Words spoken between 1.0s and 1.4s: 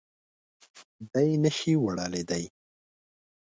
دی